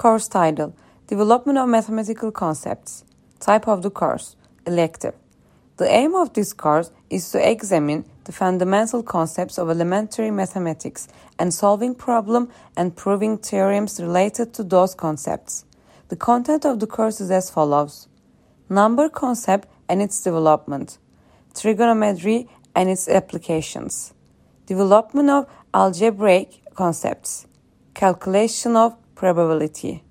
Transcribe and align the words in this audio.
Course 0.00 0.28
title 0.28 0.74
Development 1.08 1.58
of 1.58 1.68
Mathematical 1.68 2.32
Concepts. 2.32 3.04
Type 3.38 3.68
of 3.68 3.82
the 3.82 3.90
course 3.90 4.34
Elective. 4.66 5.14
The 5.76 5.84
aim 5.94 6.14
of 6.14 6.32
this 6.32 6.54
course 6.54 6.90
is 7.10 7.30
to 7.32 7.50
examine 7.50 8.06
the 8.24 8.32
fundamental 8.32 9.02
concepts 9.02 9.58
of 9.58 9.68
elementary 9.68 10.30
mathematics 10.30 11.06
and 11.38 11.52
solving 11.52 11.94
problem 11.94 12.48
and 12.78 12.96
proving 12.96 13.36
theorems 13.36 14.00
related 14.00 14.54
to 14.54 14.64
those 14.64 14.94
concepts. 14.94 15.66
The 16.08 16.16
content 16.16 16.64
of 16.64 16.80
the 16.80 16.86
course 16.86 17.20
is 17.20 17.30
as 17.30 17.50
follows. 17.50 18.08
Number 18.70 19.10
concept 19.10 19.68
and 19.86 20.00
its 20.00 20.22
development. 20.22 20.96
Trigonometry 21.54 22.48
and 22.74 22.88
its 22.88 23.06
applications. 23.06 24.14
Development 24.64 25.28
of 25.28 25.46
algebraic 25.74 26.62
concepts. 26.74 27.46
Calculation 27.92 28.76
of 28.76 28.96
probability. 29.20 30.02